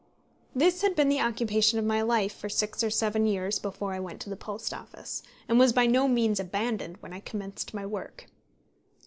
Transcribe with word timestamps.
This 0.55 0.81
had 0.81 0.95
been 0.95 1.09
the 1.09 1.21
occupation 1.21 1.77
of 1.77 1.85
my 1.85 2.01
life 2.01 2.35
for 2.35 2.49
six 2.49 2.83
or 2.83 2.89
seven 2.89 3.27
years 3.27 3.59
before 3.59 3.93
I 3.93 3.99
went 3.99 4.19
to 4.21 4.31
the 4.31 4.35
Post 4.35 4.73
Office, 4.73 5.21
and 5.47 5.59
was 5.59 5.73
by 5.73 5.85
no 5.85 6.07
means 6.07 6.39
abandoned 6.39 6.97
when 7.03 7.13
I 7.13 7.19
commenced 7.19 7.71
my 7.75 7.85
work. 7.85 8.25